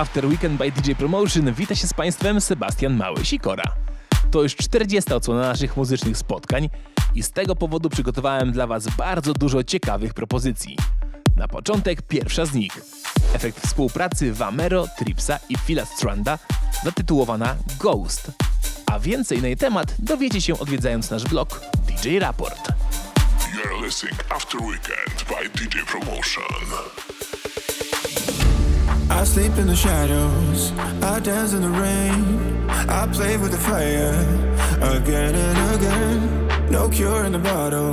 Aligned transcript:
After 0.00 0.26
Weekend 0.26 0.58
by 0.58 0.72
DJ 0.72 0.92
Promotion 0.92 1.52
wita 1.52 1.74
się 1.74 1.86
z 1.86 1.94
Państwem 1.94 2.40
Sebastian 2.40 2.96
Mały-Sikora. 2.96 3.64
To 4.30 4.42
już 4.42 4.56
40. 4.56 5.12
odsłona 5.12 5.40
naszych 5.40 5.76
muzycznych 5.76 6.16
spotkań 6.16 6.68
i 7.14 7.22
z 7.22 7.30
tego 7.30 7.56
powodu 7.56 7.90
przygotowałem 7.90 8.52
dla 8.52 8.66
Was 8.66 8.88
bardzo 8.96 9.32
dużo 9.32 9.64
ciekawych 9.64 10.14
propozycji. 10.14 10.76
Na 11.36 11.48
początek 11.48 12.02
pierwsza 12.02 12.46
z 12.46 12.54
nich. 12.54 12.72
Efekt 13.34 13.66
współpracy 13.66 14.32
Vamero, 14.32 14.86
Tripsa 14.98 15.38
i 15.48 15.58
Phila 15.58 15.84
Stranda 15.84 16.38
zatytułowana 16.84 17.56
Ghost. 17.78 18.30
A 18.86 18.98
więcej 18.98 19.42
na 19.42 19.46
jej 19.46 19.56
temat 19.56 19.94
dowiecie 19.98 20.40
się 20.40 20.58
odwiedzając 20.58 21.10
nasz 21.10 21.24
blog 21.24 21.60
DJ 21.86 22.18
Raport. 22.18 22.68
You're 23.54 23.84
listening 23.84 24.24
After 24.30 24.60
Weekend 24.60 25.24
by 25.28 25.58
DJ 25.58 25.78
Promotion. 25.86 27.19
I 29.10 29.24
sleep 29.24 29.58
in 29.58 29.66
the 29.66 29.76
shadows, 29.76 30.72
I 31.02 31.18
dance 31.20 31.52
in 31.52 31.62
the 31.62 31.68
rain, 31.68 32.70
I 32.70 33.08
play 33.12 33.36
with 33.36 33.50
the 33.50 33.58
fire 33.58 34.14
again 34.80 35.34
and 35.34 35.74
again. 35.74 36.70
No 36.70 36.88
cure 36.88 37.24
in 37.24 37.32
the 37.32 37.38
bottle, 37.38 37.92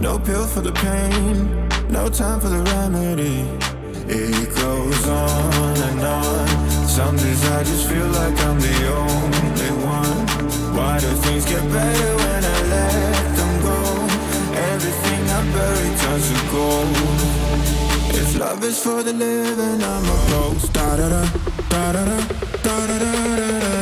no 0.00 0.18
pill 0.18 0.46
for 0.46 0.60
the 0.60 0.72
pain, 0.72 1.68
no 1.88 2.08
time 2.08 2.40
for 2.40 2.48
the 2.48 2.62
remedy. 2.74 3.46
It 4.12 4.54
goes 4.56 5.08
on 5.08 5.76
and 5.88 6.00
on. 6.00 6.88
Some 6.88 7.16
days 7.16 7.42
I 7.50 7.62
just 7.62 7.88
feel 7.88 8.08
like 8.08 8.36
I'm 8.40 8.58
the 8.58 8.78
only 8.98 9.72
one. 9.86 10.26
Why 10.76 10.98
do 10.98 11.06
things 11.24 11.46
get 11.46 11.62
better 11.72 12.16
when 12.16 12.44
I 12.44 12.58
let 12.74 13.36
them 13.38 13.62
go? 13.62 13.78
Everything 14.72 15.22
I 15.30 15.40
bury 15.54 15.90
turns 16.02 16.28
to 16.28 16.50
gold. 16.50 17.89
If 18.12 18.38
love 18.38 18.64
is 18.64 18.78
for 18.82 19.02
the 19.02 19.12
living, 19.12 19.82
I'm 19.82 20.04
a 20.04 20.16
ghost. 20.30 20.72
Da 20.72 20.96
da 20.96 21.08
da, 21.08 21.22
da 21.68 21.92
da 21.92 22.04
da, 22.04 22.18
da 22.64 22.86
da 22.86 22.98
da 22.98 23.12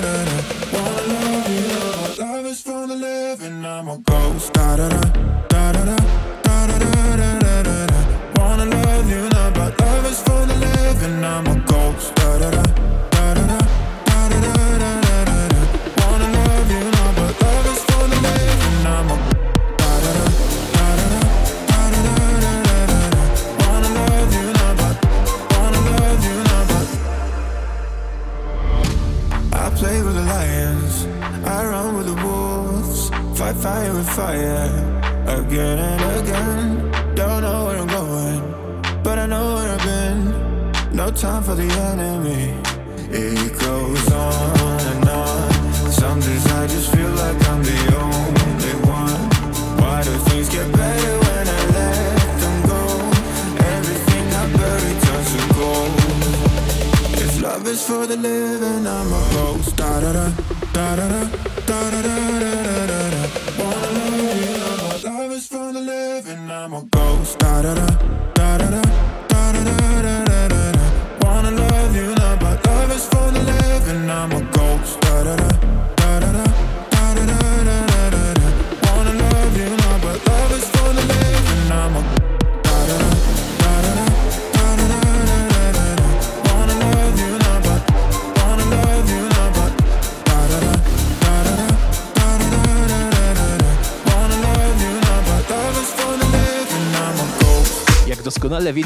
da 0.04 0.24
da. 0.28 0.36
Wanna 0.72 1.02
love 1.12 1.50
you, 1.50 2.24
love 2.24 2.46
is 2.46 2.60
for 2.62 2.86
the 2.86 2.94
living, 2.94 3.64
I'm 3.64 3.88
a 3.88 3.98
ghost. 3.98 4.52
Da 4.52 4.76
da 4.76 4.88
da, 4.88 5.00
da 5.48 5.72
da 5.72 5.84
da, 5.84 5.96
da 6.42 6.66
da 6.66 6.78
da 6.78 7.62
da 7.62 7.86
da. 7.86 7.98
Wanna 8.36 8.66
love 8.66 9.10
you 9.10 9.28
now, 9.30 9.50
but 9.52 9.80
love 9.80 10.06
is 10.06 10.20
for 10.22 10.44
the 10.46 10.56
living, 10.56 11.24
I'm 11.24 11.46
a 11.46 11.67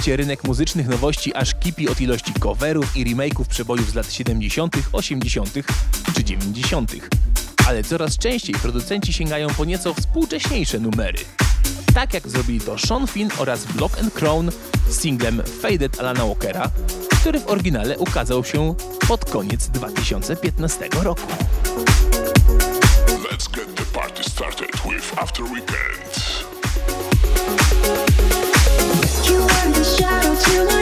wiecie, 0.02 0.16
rynek 0.16 0.44
muzycznych 0.44 0.88
nowości 0.88 1.34
aż 1.34 1.54
kipi 1.54 1.88
od 1.88 2.00
ilości 2.00 2.32
coverów 2.32 2.96
i 2.96 3.04
remake'ów 3.04 3.44
przebojów 3.48 3.90
z 3.90 3.94
lat 3.94 4.12
70., 4.12 4.74
80. 4.92 5.50
czy 6.14 6.24
90. 6.24 6.92
Ale 7.68 7.84
coraz 7.84 8.18
częściej 8.18 8.54
producenci 8.54 9.12
sięgają 9.12 9.48
po 9.48 9.64
nieco 9.64 9.94
współcześniejsze 9.94 10.78
numery. 10.78 11.18
Tak 11.94 12.14
jak 12.14 12.28
zrobili 12.28 12.60
to 12.60 12.78
Sean 12.78 13.06
Finn 13.06 13.30
oraz 13.38 13.64
Block 13.64 13.98
and 13.98 14.14
Crown 14.14 14.50
z 14.88 15.00
singlem 15.00 15.42
Faded 15.62 16.00
Alana 16.00 16.26
Walkera, 16.26 16.70
który 17.20 17.40
w 17.40 17.48
oryginale 17.48 17.98
ukazał 17.98 18.44
się 18.44 18.74
pod 19.08 19.24
koniec 19.24 19.68
2015 19.68 20.88
roku. 21.02 21.26
Let's 23.30 23.54
get 23.54 23.74
the 23.74 23.84
party 23.84 24.24
started 24.24 24.70
with 24.84 25.18
After 25.18 25.44
Weekend. 25.44 26.11
You 29.32 29.38
were 29.40 29.72
the 29.72 29.82
shadow 29.82 30.34
to 30.34 30.81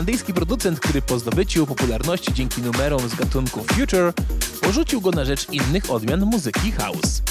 kanadyjski 0.00 0.34
producent, 0.34 0.80
który 0.80 1.02
po 1.02 1.18
zdobyciu 1.18 1.66
popularności 1.66 2.34
dzięki 2.34 2.62
numerom 2.62 3.08
z 3.08 3.14
gatunku 3.14 3.64
Future 3.64 4.12
porzucił 4.60 5.00
go 5.00 5.10
na 5.10 5.24
rzecz 5.24 5.50
innych 5.50 5.90
odmian 5.90 6.20
muzyki 6.20 6.72
house. 6.72 7.22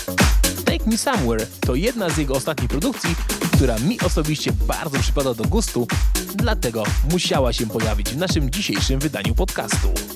Take 0.66 0.86
Me 0.86 0.98
Somewhere 0.98 1.48
to 1.60 1.76
jedna 1.76 2.10
z 2.10 2.18
jego 2.18 2.34
ostatnich 2.34 2.70
produkcji, 2.70 3.16
która 3.54 3.80
mi 3.80 4.00
osobiście 4.02 4.52
bardzo 4.52 5.00
przypada 5.00 5.34
do 5.34 5.44
gustu, 5.44 5.88
dlatego 6.36 6.84
musiała 7.12 7.54
się 7.54 7.68
pojawić 7.68 8.10
w 8.10 8.18
naszym 8.18 8.50
dzisiejszym 8.50 9.00
wydaniu 9.00 9.36
podcastu. 9.36 10.09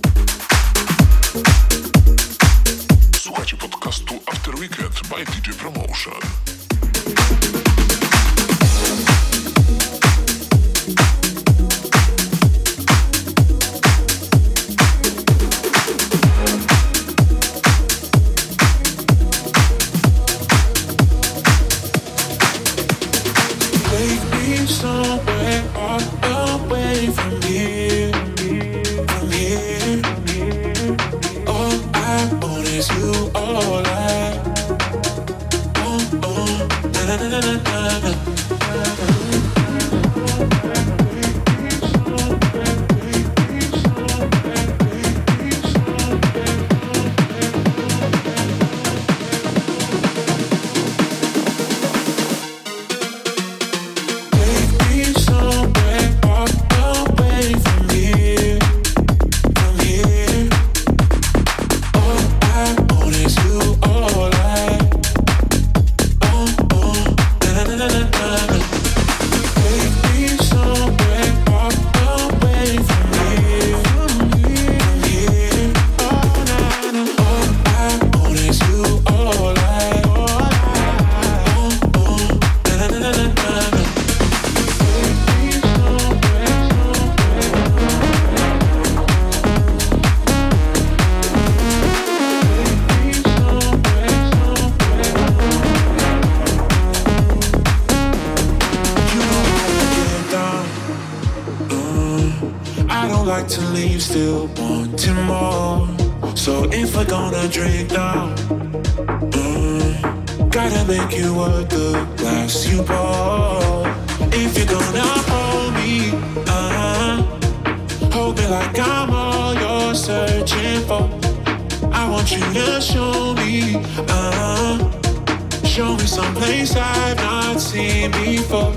Show 125.73 125.97
me 125.97 126.05
some 126.05 126.35
place 126.35 126.75
I've 126.75 127.17
not 127.17 127.59
seen 127.59 128.11
before. 128.11 128.71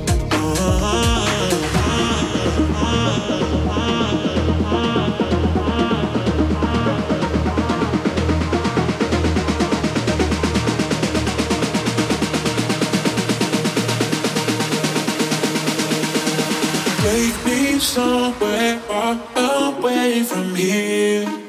Take 17.03 17.45
me 17.45 17.79
somewhere 17.79 18.79
far 18.79 19.21
away 19.37 20.23
from 20.23 20.55
here 20.55 21.46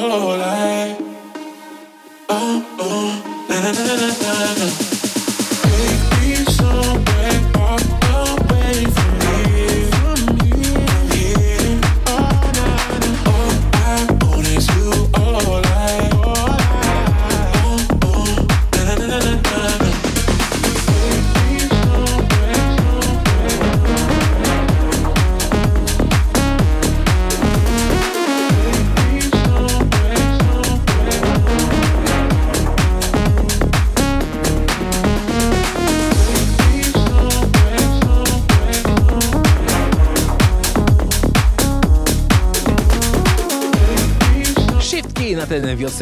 oh. 0.00 0.37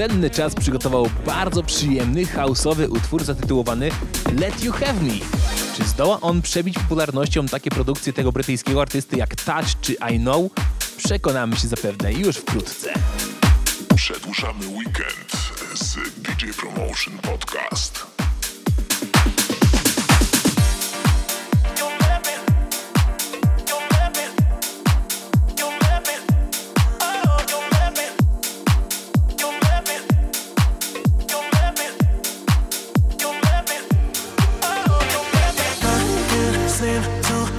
cenny 0.08 0.30
czas 0.30 0.54
przygotował 0.54 1.10
bardzo 1.26 1.62
przyjemny, 1.62 2.26
houseowy 2.26 2.88
utwór 2.88 3.24
zatytułowany 3.24 3.90
Let 4.40 4.64
You 4.64 4.72
Have 4.72 4.92
Me. 5.02 5.12
Czy 5.76 5.84
zdoła 5.84 6.20
on 6.20 6.42
przebić 6.42 6.78
popularnością 6.78 7.46
takie 7.46 7.70
produkcje 7.70 8.12
tego 8.12 8.32
brytyjskiego 8.32 8.82
artysty 8.82 9.16
jak 9.16 9.36
Touch 9.36 9.80
czy 9.80 9.92
I 10.12 10.18
Know? 10.18 10.52
Przekonamy 10.96 11.56
się 11.56 11.68
zapewne 11.68 12.12
już 12.12 12.36
wkrótce. 12.36 12.92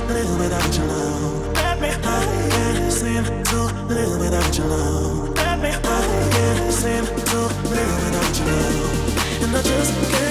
little 0.08 0.38
without 0.38 0.78
your 0.78 0.88
love. 0.88 1.54
Let 1.56 1.82
me 1.82 1.90
I 1.90 2.24
can't 2.52 2.92
seem 2.92 3.24
to 3.24 3.60
live 3.94 4.20
without 4.20 4.58
your 4.58 4.68
love. 4.68 5.36
Let 5.36 5.60
me 5.60 5.70
I 5.70 6.02
can't 6.34 6.74
seem 6.74 7.06
to 7.06 7.40
live 7.74 7.94
without 8.04 8.38
your 8.40 8.48
love. 8.48 9.44
And 9.44 9.56
I 9.56 9.62
just 9.62 9.94
can't. 10.12 10.27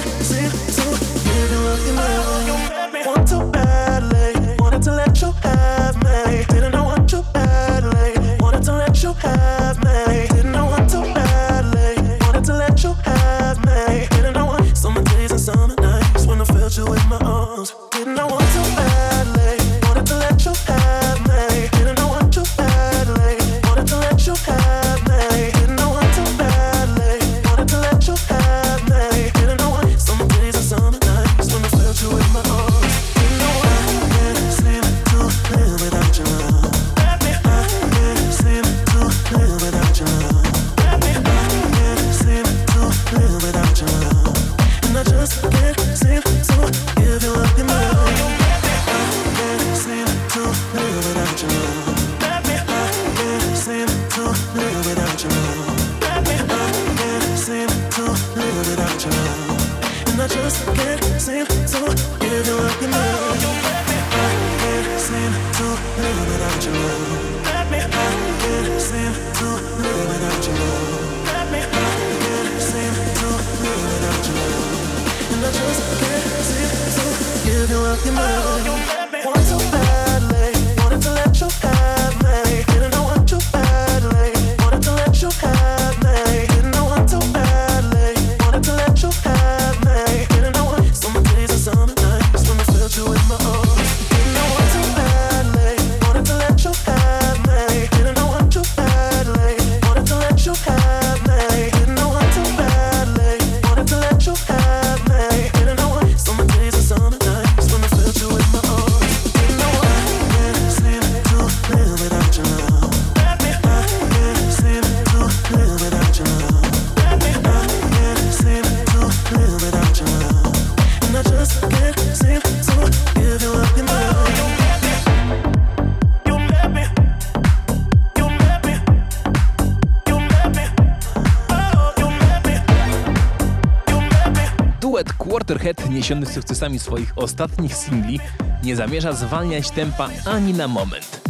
uniesiony 135.97 136.25
sukcesami 136.25 136.79
swoich 136.79 137.13
ostatnich 137.15 137.75
singli, 137.75 138.19
nie 138.63 138.75
zamierza 138.75 139.13
zwalniać 139.13 139.71
tempa 139.71 140.09
ani 140.25 140.53
na 140.53 140.67
moment. 140.67 141.21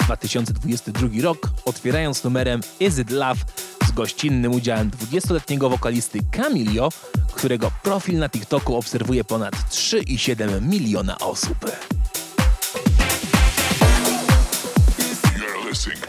2022 0.00 1.08
rok 1.22 1.50
otwierając 1.64 2.24
numerem 2.24 2.60
Is 2.80 2.98
It 2.98 3.10
Love 3.10 3.40
z 3.88 3.92
gościnnym 3.92 4.52
udziałem 4.52 4.90
20-letniego 4.90 5.70
wokalisty 5.70 6.18
Camilio, 6.32 6.88
którego 7.32 7.70
profil 7.82 8.18
na 8.18 8.28
TikToku 8.28 8.76
obserwuje 8.76 9.24
ponad 9.24 9.54
3,7 9.70 10.62
miliona 10.62 11.18
osób. 11.18 11.58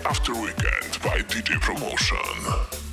After 0.04 0.36
Weekend 0.36 1.00
by 1.04 1.24
DJ 1.24 1.60
Promotion. 1.62 2.85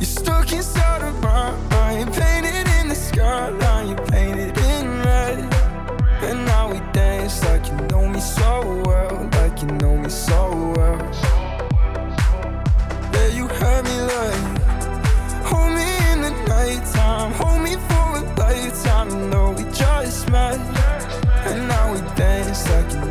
You're 0.00 0.06
stuck 0.06 0.50
inside 0.50 1.02
of 1.02 1.20
my 1.20 1.54
mind, 1.68 2.14
painted 2.14 2.66
in 2.80 2.88
the 2.88 2.94
skyline, 2.94 3.88
you 3.90 3.96
painted 3.96 4.56
in 4.56 5.02
red. 5.02 5.38
And 6.22 6.46
now 6.46 6.72
we 6.72 6.78
dance 6.94 7.44
like 7.44 7.66
you 7.66 7.76
know 7.88 8.08
me 8.08 8.18
so 8.18 8.82
well, 8.86 9.28
like 9.32 9.60
you 9.60 9.68
know 9.68 9.98
me 9.98 10.08
so 10.08 10.72
well. 10.74 10.98
Yeah, 13.12 13.28
you 13.28 13.46
had 13.46 13.84
me 13.84 14.00
like, 14.14 14.42
hold 15.44 15.72
me 15.74 15.88
in 16.12 16.22
the 16.22 16.30
nighttime, 16.48 17.32
hold 17.32 17.60
me 17.60 17.74
for 17.88 18.08
a 18.16 18.22
lifetime. 18.40 19.10
You 19.10 19.28
know 19.28 19.50
we 19.50 19.64
just 19.64 20.30
met, 20.30 20.58
and 21.44 21.68
now 21.68 21.92
we 21.92 22.00
dance 22.16 22.66
like 22.70 22.90
you. 22.94 23.09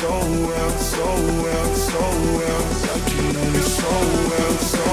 so 0.00 0.10
well, 0.10 0.70
so 0.70 1.04
well, 1.42 1.74
so 1.74 2.00
well. 2.36 2.64
Like 2.82 3.12
you 3.14 3.32
know 3.32 3.60
so 3.60 3.90
well, 4.28 4.52
so 4.58 4.83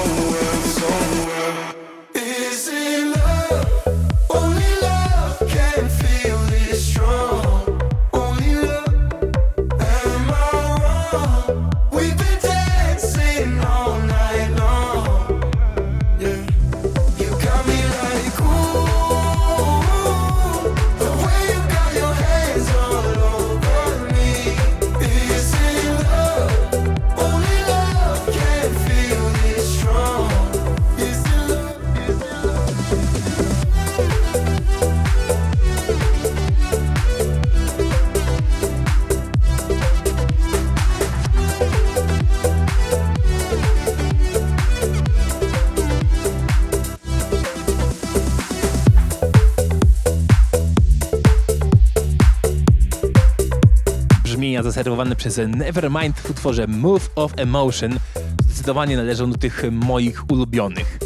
nagrania 54.72 54.82
zaserwowane 54.82 55.16
przez 55.16 55.40
Nevermind 55.48 56.20
w 56.20 56.30
utworze 56.30 56.66
Move 56.66 57.10
of 57.14 57.32
Emotion 57.36 57.98
zdecydowanie 58.44 58.96
należą 58.96 59.30
do 59.30 59.38
tych 59.38 59.62
moich 59.70 60.30
ulubionych. 60.30 60.98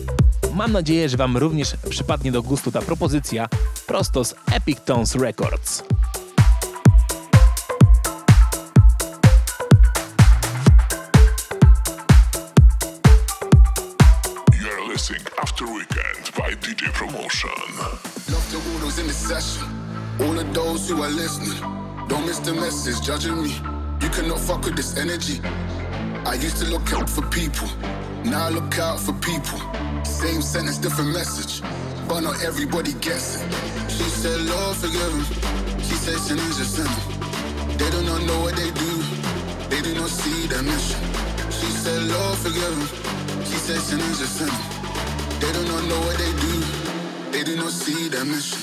Mam 0.55 0.73
nadzieję, 0.73 1.09
że 1.09 1.17
Wam 1.17 1.37
również 1.37 1.77
przypadnie 1.91 2.33
do 2.33 2.43
gustu 2.43 2.73
ta 2.73 2.83
propozycja 2.83 3.49
prosto 3.87 4.25
z 4.25 4.35
Epic 4.53 4.79
Tones 4.85 5.15
Records. 5.15 5.83
You're 14.61 14.93
listening 14.93 15.27
After 15.43 15.67
Weekend 15.67 16.33
by 16.37 16.57
DJ 16.57 16.85
Promotion. 16.95 17.51
Love 18.29 18.47
to 18.53 18.59
all 18.59 18.81
those 18.81 19.03
in 19.03 19.09
the 19.09 19.15
session. 19.15 19.69
All 20.21 20.39
of 20.39 20.55
those 20.55 20.93
who 20.93 21.03
are 21.03 21.13
listening. 21.13 21.96
The 22.47 22.55
message 22.55 23.05
judging 23.05 23.43
me. 23.43 23.51
You 24.01 24.09
cannot 24.09 24.39
fuck 24.39 24.63
with 24.63 24.77
this 24.77 24.97
energy. 24.97 25.41
I 26.25 26.35
used 26.35 26.59
to 26.59 26.67
look 26.67 26.93
out 26.93 27.11
for 27.11 27.23
people. 27.23 27.67
Now 28.23 28.47
I 28.47 28.51
look 28.51 28.79
out 28.79 29.01
for 29.01 29.15
people. 29.15 29.59
Same 30.05 30.41
sentence, 30.41 30.79
different 30.79 31.11
message. 31.11 31.61
But 32.07 32.21
not 32.21 32.45
everybody 32.45 32.93
gets 33.03 33.43
it. 33.43 33.53
She 33.91 34.05
said, 34.05 34.39
Lord, 34.43 34.77
forgive 34.77 35.11
him. 35.11 35.25
She 35.83 35.97
said, 35.99 36.19
sin 36.19 36.39
is 36.39 36.61
a 36.61 36.65
sin. 36.65 36.87
They 37.79 37.91
do 37.91 38.01
not 38.07 38.23
know 38.23 38.39
what 38.43 38.55
they 38.55 38.71
do. 38.71 38.93
They 39.67 39.83
do 39.83 39.99
not 39.99 40.09
see 40.09 40.47
their 40.47 40.63
mission. 40.63 41.03
She 41.51 41.67
said, 41.67 42.01
Lord, 42.05 42.39
forgive 42.39 42.79
him. 42.79 43.43
She 43.43 43.59
said, 43.59 43.81
sin 43.81 43.99
is 43.99 44.21
a 44.21 44.29
sin. 44.29 44.55
They 45.41 45.51
do 45.51 45.63
not 45.67 45.83
know 45.91 45.99
what 46.07 46.17
they 46.17 46.31
do. 46.47 46.55
They 47.33 47.43
do 47.43 47.57
not 47.57 47.73
see 47.73 48.09
their 48.09 48.25
mission. 48.25 48.63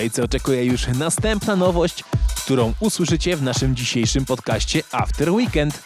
Kolejce 0.00 0.24
oczekuje 0.24 0.64
już 0.64 0.86
następna 0.86 1.56
nowość, 1.56 2.04
którą 2.44 2.74
usłyszycie 2.80 3.36
w 3.36 3.42
naszym 3.42 3.76
dzisiejszym 3.76 4.24
podcaście 4.24 4.82
After 4.92 5.30
Weekend. 5.30 5.82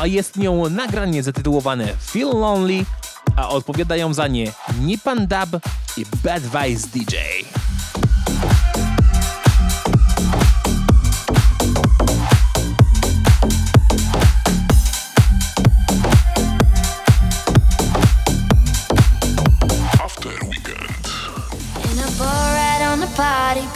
A 0.00 0.06
jest 0.06 0.36
nią 0.36 0.70
nagranie 0.70 1.22
zatytułowane 1.22 1.88
Feel 2.00 2.28
Lonely, 2.28 2.84
a 3.36 3.48
odpowiadają 3.48 4.14
za 4.14 4.28
nie 4.28 4.52
Nipan 4.80 5.26
Dub 5.26 5.62
i 5.96 6.06
Bad 6.24 6.42
Vice 6.42 6.88
DJ. 6.88 7.16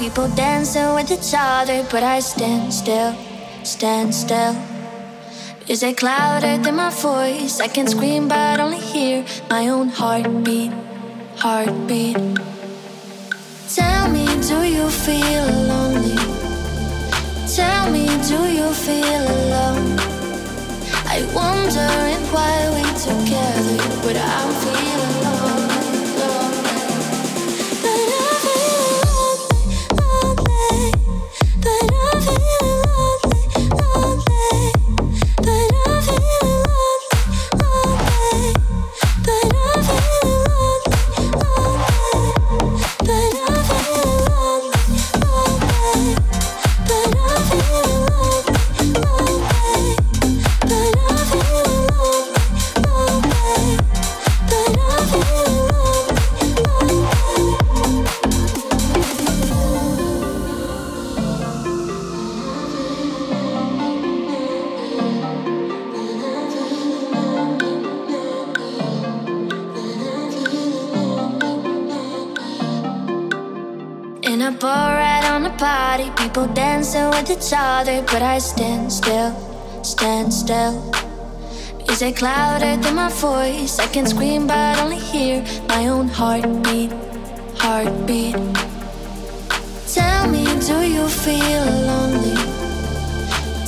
People 0.06 0.28
dancing 0.36 0.94
with 0.94 1.10
each 1.10 1.34
other, 1.36 1.84
but 1.90 2.00
I 2.04 2.20
stand 2.20 2.72
still, 2.72 3.12
stand 3.64 4.14
still. 4.14 4.54
Music 5.66 6.00
louder 6.00 6.58
than 6.62 6.76
my 6.76 6.90
voice, 6.90 7.58
I 7.58 7.66
can 7.66 7.88
scream 7.88 8.28
but 8.28 8.60
only 8.60 8.78
hear 8.78 9.24
my 9.50 9.66
own 9.68 9.88
heartbeat, 9.88 10.70
heartbeat. 11.38 12.16
Tell 13.74 14.08
me, 14.08 14.26
do 14.50 14.58
you 14.76 14.86
feel 15.04 15.46
lonely? 15.72 16.14
Tell 17.56 17.90
me, 17.90 18.06
do 18.30 18.40
you 18.58 18.68
feel 18.86 19.22
alone? 19.38 19.98
I 21.14 21.18
wondering 21.34 22.22
why 22.34 22.54
we 22.74 22.84
together, 23.08 23.78
but 24.04 24.16
I'm 24.16 24.50
feeling 24.62 25.16
lonely, 25.24 25.45
other, 77.76 78.00
but 78.02 78.22
I 78.22 78.38
stand 78.38 78.90
still, 78.90 79.32
stand 79.82 80.32
still. 80.32 80.74
Music 81.86 82.22
louder 82.22 82.74
than 82.82 82.94
my 82.94 83.10
voice. 83.10 83.78
I 83.78 83.86
can 83.86 84.06
scream, 84.06 84.46
but 84.46 84.78
only 84.80 84.98
hear 84.98 85.44
my 85.68 85.88
own 85.88 86.08
heartbeat, 86.08 86.90
heartbeat. 87.62 88.36
Tell 89.96 90.24
me, 90.34 90.44
do 90.70 90.78
you 90.96 91.06
feel 91.24 91.64
lonely? 91.90 92.36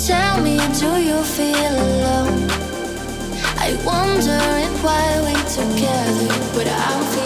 Tell 0.09 0.37
me, 0.47 0.57
do 0.83 0.91
you 1.09 1.19
feel 1.37 1.75
alone? 1.89 2.49
I 3.67 3.69
wonder 3.85 4.41
if 4.67 4.75
why 4.85 5.05
we 5.27 5.35
together, 5.59 6.29
but 6.55 6.67
I 6.67 7.18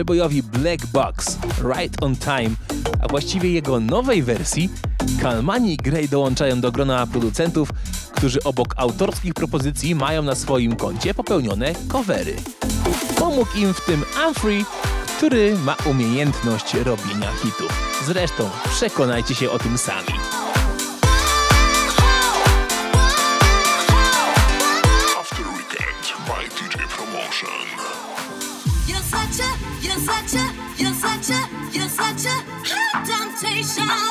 przebojowi 0.00 0.42
Black 0.42 0.86
Box 0.86 1.38
Right 1.76 2.02
on 2.02 2.16
Time, 2.16 2.50
a 3.02 3.08
właściwie 3.08 3.52
jego 3.52 3.80
nowej 3.80 4.22
wersji, 4.22 4.70
Kalmani 5.22 5.72
i 5.72 5.76
Grey 5.76 6.08
dołączają 6.08 6.60
do 6.60 6.72
grona 6.72 7.06
producentów, 7.06 7.68
którzy 8.14 8.42
obok 8.44 8.74
autorskich 8.76 9.34
propozycji 9.34 9.94
mają 9.94 10.22
na 10.22 10.34
swoim 10.34 10.76
koncie 10.76 11.14
popełnione 11.14 11.74
covery. 11.88 12.36
Pomógł 13.18 13.56
im 13.56 13.74
w 13.74 13.84
tym 13.84 14.04
Humphrey, 14.14 14.64
który 15.16 15.56
ma 15.64 15.76
umiejętność 15.90 16.74
robienia 16.74 17.32
hitów. 17.42 18.00
Zresztą 18.06 18.50
przekonajcie 18.70 19.34
się 19.34 19.50
o 19.50 19.58
tym 19.58 19.78
sami. 19.78 20.49
Such 32.00 32.24
a 32.24 32.36
hot 32.64 33.04
temptation. 33.04 34.09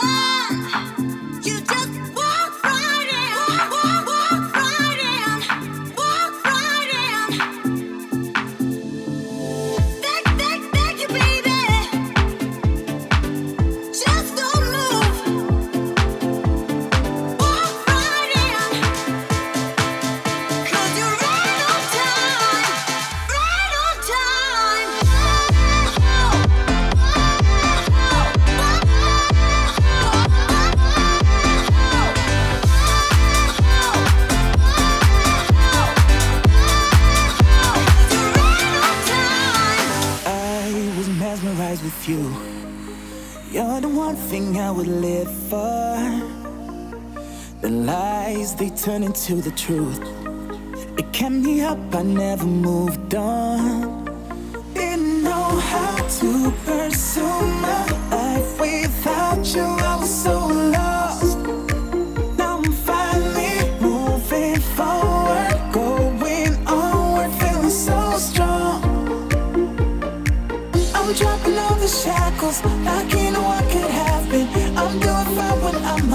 Into 49.30 49.50
the 49.50 49.56
truth. 49.56 50.02
It 50.98 51.12
kept 51.14 51.32
me 51.32 51.62
up, 51.62 51.78
I 51.94 52.02
never 52.02 52.46
moved 52.46 53.14
on. 53.14 54.06
Didn't 54.74 55.24
know 55.24 55.50
how 55.72 55.96
to 56.20 56.52
pursue 56.66 57.42
my 57.66 57.86
life 58.10 58.60
without 58.60 59.46
you. 59.54 59.62
I 59.62 59.98
was 60.00 60.24
so 60.24 60.48
lost. 60.48 61.38
Now 62.38 62.58
I'm 62.58 62.72
finally 62.72 63.70
moving 63.80 64.60
forward, 64.76 65.60
going 65.74 66.68
onward, 66.68 67.32
feeling 67.40 67.70
so 67.70 68.18
strong. 68.18 68.82
I'm 70.96 71.14
dropping 71.14 71.58
all 71.58 71.76
the 71.76 71.88
shackles, 71.88 72.64
like 72.64 73.14
you 73.14 73.32
know 73.32 73.44
what 73.44 73.64
could 73.72 73.92
happen. 73.92 74.78
I'm 74.78 75.00
doing 75.00 75.30
fine 75.36 75.62
when 75.64 75.76
I'm 75.86 76.09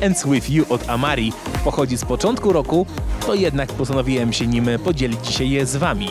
Ends 0.00 0.26
With 0.26 0.50
You 0.50 0.64
od 0.68 0.88
Amari 0.88 1.32
pochodzi 1.64 1.96
z 1.96 2.04
początku 2.04 2.52
roku, 2.52 2.86
to 3.26 3.34
jednak 3.34 3.72
postanowiłem 3.72 4.32
się 4.32 4.46
nim 4.46 4.66
podzielić 4.84 5.26
dzisiaj 5.26 5.66
z 5.66 5.76
wami. 5.76 6.08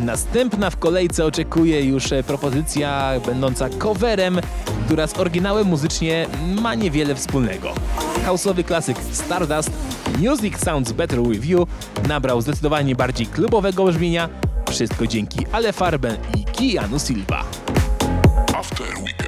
Następna 0.00 0.70
w 0.70 0.76
kolejce 0.76 1.24
oczekuje 1.24 1.84
już 1.84 2.04
propozycja 2.26 3.12
będąca 3.26 3.68
coverem, 3.68 4.40
która 4.86 5.06
z 5.06 5.18
oryginałem 5.18 5.66
muzycznie 5.66 6.26
ma 6.62 6.74
niewiele 6.74 7.14
wspólnego. 7.14 7.72
House'owy 8.26 8.64
klasyk 8.64 8.96
Stardust 9.12 9.70
Music 10.18 10.58
Sounds 10.64 10.92
Better 10.92 11.22
With 11.22 11.46
You 11.46 11.66
nabrał 12.08 12.40
zdecydowanie 12.40 12.96
bardziej 12.96 13.26
klubowego 13.26 13.84
brzmienia, 13.84 14.28
wszystko 14.70 15.06
dzięki 15.06 15.46
Ale 15.52 15.72
Farben 15.72 16.16
i 16.36 16.44
Keanu 16.44 16.98
Silva. 16.98 17.44
After 18.54 18.86
Weekend. 18.86 19.25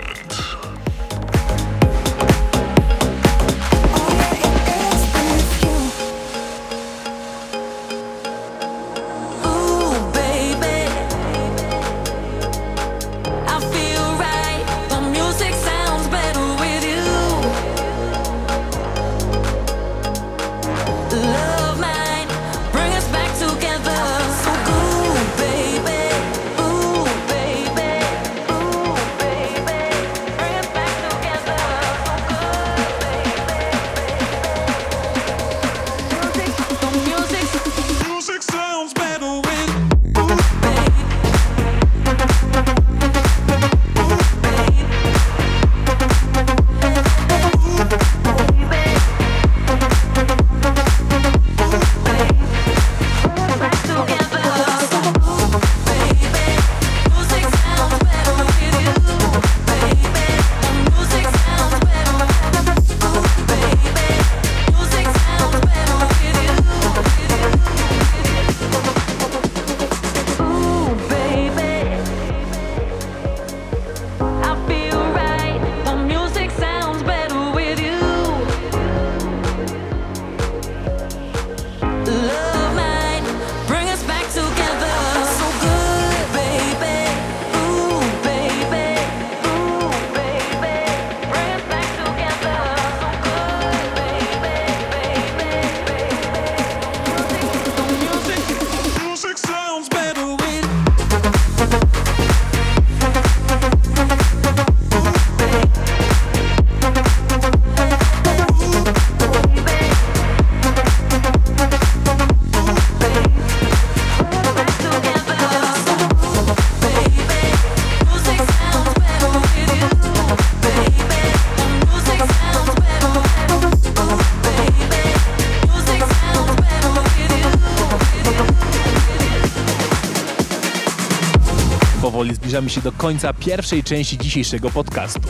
Zbliżamy 132.59 132.71
się 132.71 132.81
do 132.81 132.92
końca 132.92 133.33
pierwszej 133.33 133.85
części 133.85 134.18
dzisiejszego 134.18 134.71
podcastu. 134.71 135.29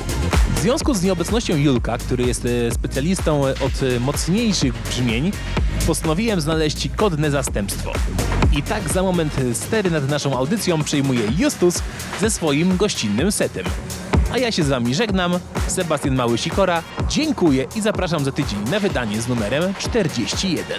W 0.56 0.58
związku 0.58 0.94
z 0.94 1.02
nieobecnością 1.02 1.56
Julka, 1.56 1.98
który 1.98 2.24
jest 2.24 2.46
e, 2.46 2.70
specjalistą 2.70 3.42
od 3.42 3.82
e, 3.96 4.00
mocniejszych 4.00 4.74
brzmień, 4.74 5.32
postanowiłem 5.86 6.40
znaleźć 6.40 6.88
kodne 6.96 7.30
zastępstwo. 7.30 7.92
I 8.52 8.62
tak 8.62 8.88
za 8.88 9.02
moment 9.02 9.36
stery 9.52 9.90
nad 9.90 10.08
naszą 10.08 10.36
audycją 10.36 10.82
przejmuje 10.82 11.20
Justus 11.38 11.82
ze 12.20 12.30
swoim 12.30 12.76
gościnnym 12.76 13.32
setem. 13.32 13.64
A 14.32 14.38
ja 14.38 14.52
się 14.52 14.64
z 14.64 14.68
wami 14.68 14.94
żegnam, 14.94 15.38
Sebastian 15.66 16.16
Mały-Sikora, 16.16 16.82
dziękuję 17.08 17.66
i 17.76 17.80
zapraszam 17.80 18.24
za 18.24 18.32
tydzień 18.32 18.58
na 18.70 18.80
wydanie 18.80 19.22
z 19.22 19.28
numerem 19.28 19.74
41. 19.78 20.78